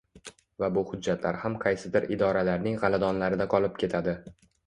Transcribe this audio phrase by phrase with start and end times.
[0.61, 4.17] Va bu hujjatlar ham qaysidir idoralarning g`aladonlarida qolib ketadi